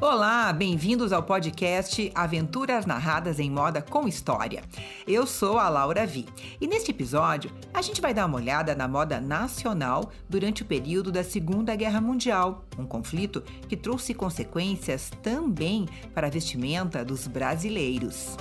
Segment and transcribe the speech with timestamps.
[0.00, 4.62] Olá, bem-vindos ao podcast Aventuras Narradas em Moda com História.
[5.08, 6.24] Eu sou a Laura Vi
[6.60, 11.10] e neste episódio a gente vai dar uma olhada na moda nacional durante o período
[11.10, 18.36] da Segunda Guerra Mundial, um conflito que trouxe consequências também para a vestimenta dos brasileiros.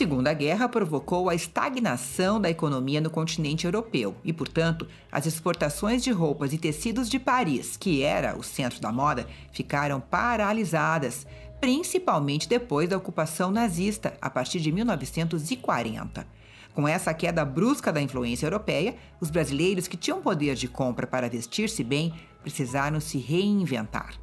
[0.00, 6.10] Segunda Guerra provocou a estagnação da economia no continente europeu e, portanto, as exportações de
[6.10, 11.26] roupas e tecidos de Paris, que era o centro da moda, ficaram paralisadas,
[11.60, 16.26] principalmente depois da ocupação nazista, a partir de 1940.
[16.72, 21.28] Com essa queda brusca da influência europeia, os brasileiros que tinham poder de compra para
[21.28, 24.14] vestir-se bem precisaram se reinventar.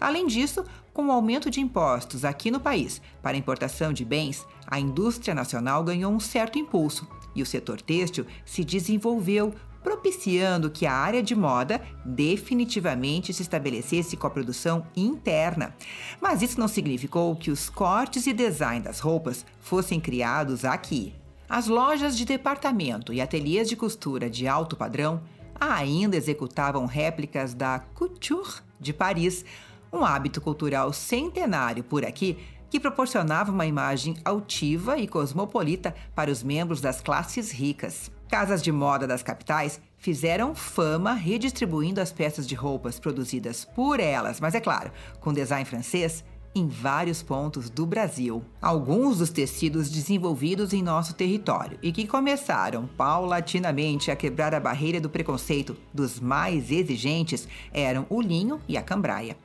[0.00, 4.80] Além disso, com o aumento de impostos aqui no país para importação de bens, a
[4.80, 10.92] indústria nacional ganhou um certo impulso e o setor têxtil se desenvolveu, propiciando que a
[10.92, 15.74] área de moda definitivamente se estabelecesse com a produção interna.
[16.20, 21.14] Mas isso não significou que os cortes e design das roupas fossem criados aqui.
[21.48, 25.22] As lojas de departamento e ateliês de costura de alto padrão
[25.60, 29.44] ainda executavam réplicas da couture de Paris,
[29.92, 32.38] um hábito cultural centenário por aqui
[32.70, 38.10] que proporcionava uma imagem altiva e cosmopolita para os membros das classes ricas.
[38.28, 44.38] Casas de moda das capitais fizeram fama redistribuindo as peças de roupas produzidas por elas,
[44.38, 46.22] mas é claro, com design francês
[46.58, 48.42] em vários pontos do Brasil.
[48.60, 55.00] Alguns dos tecidos desenvolvidos em nosso território e que começaram paulatinamente a quebrar a barreira
[55.00, 59.36] do preconceito dos mais exigentes eram o linho e a cambraia.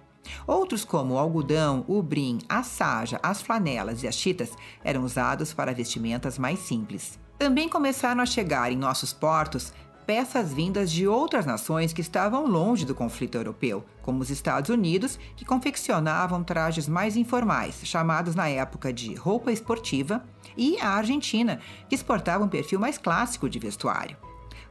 [0.48, 4.52] Outros, como o algodão, o brim, a saja, as flanelas e as chitas,
[4.84, 7.20] eram usados para vestimentas mais simples.
[7.38, 9.74] Também começaram a chegar em nossos portos
[10.06, 15.20] peças vindas de outras nações que estavam longe do conflito europeu, como os Estados Unidos,
[15.36, 20.24] que confeccionavam trajes mais informais, chamados na época de roupa esportiva,
[20.56, 21.60] e a Argentina,
[21.90, 24.18] que exportava um perfil mais clássico de vestuário.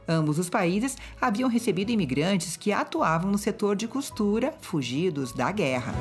[0.07, 5.93] Ambos os países haviam recebido imigrantes que atuavam no setor de costura, fugidos da guerra.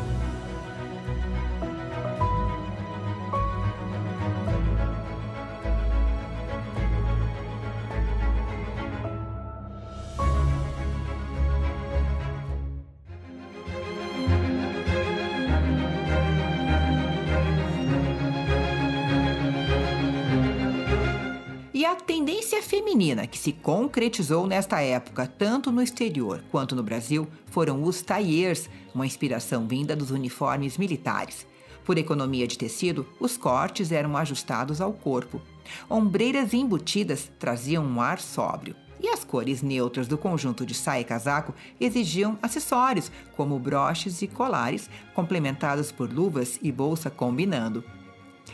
[21.82, 27.26] E a tendência feminina que se concretizou nesta época, tanto no exterior quanto no Brasil,
[27.46, 31.44] foram os tailleurs, uma inspiração vinda dos uniformes militares.
[31.84, 35.42] Por economia de tecido, os cortes eram ajustados ao corpo.
[35.90, 38.76] Ombreiras embutidas traziam um ar sóbrio.
[39.00, 44.28] E as cores neutras do conjunto de saia e casaco exigiam acessórios, como broches e
[44.28, 47.82] colares, complementados por luvas e bolsa combinando.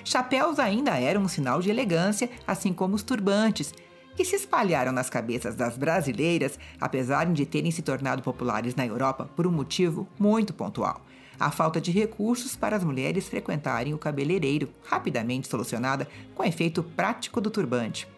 [0.05, 3.73] Chapéus ainda eram um sinal de elegância, assim como os turbantes,
[4.17, 9.31] que se espalharam nas cabeças das brasileiras, apesar de terem se tornado populares na Europa
[9.37, 11.01] por um motivo muito pontual.
[11.39, 16.83] A falta de recursos para as mulheres frequentarem o cabeleireiro, rapidamente solucionada com o efeito
[16.83, 18.09] prático do turbante.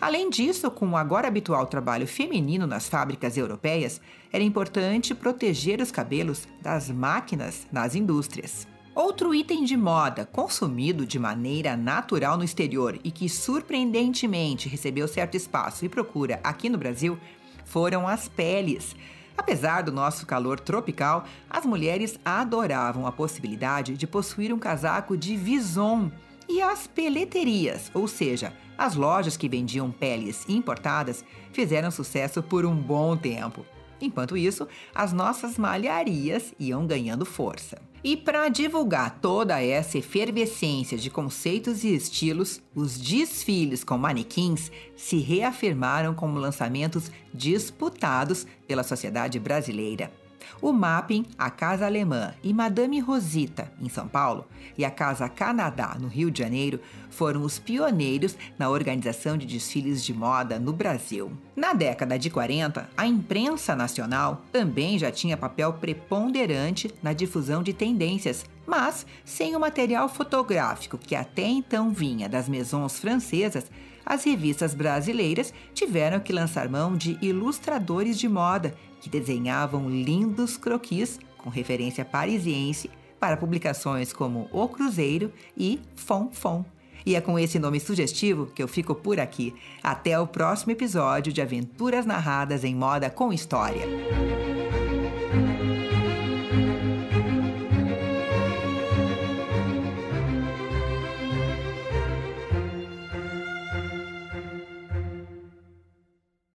[0.00, 4.00] Além disso, com o agora habitual trabalho feminino nas fábricas europeias,
[4.32, 8.66] era importante proteger os cabelos das máquinas nas indústrias.
[8.96, 15.36] Outro item de moda consumido de maneira natural no exterior e que surpreendentemente recebeu certo
[15.36, 17.18] espaço e procura aqui no Brasil
[17.66, 18.96] foram as peles.
[19.36, 25.36] Apesar do nosso calor tropical, as mulheres adoravam a possibilidade de possuir um casaco de
[25.36, 26.10] vison.
[26.48, 32.74] E as peleterias, ou seja, as lojas que vendiam peles importadas, fizeram sucesso por um
[32.74, 33.62] bom tempo.
[34.00, 37.76] Enquanto isso, as nossas malharias iam ganhando força.
[38.06, 45.16] E para divulgar toda essa efervescência de conceitos e estilos, os desfiles com manequins se
[45.18, 50.12] reafirmaram como lançamentos disputados pela sociedade brasileira.
[50.60, 54.46] O Mapping, a Casa Alemã e Madame Rosita, em São Paulo,
[54.76, 60.04] e a Casa Canadá, no Rio de Janeiro, foram os pioneiros na organização de desfiles
[60.04, 61.32] de moda no Brasil.
[61.54, 67.72] Na década de 40, a imprensa nacional também já tinha papel preponderante na difusão de
[67.72, 73.70] tendências, mas sem o material fotográfico que até então vinha das maisons francesas,
[74.06, 81.18] as revistas brasileiras tiveram que lançar mão de ilustradores de moda que desenhavam lindos croquis
[81.36, 82.88] com referência parisiense
[83.18, 86.64] para publicações como O Cruzeiro e Fom Fom.
[87.04, 89.54] E é com esse nome sugestivo que eu fico por aqui.
[89.82, 94.35] Até o próximo episódio de Aventuras Narradas em Moda com História.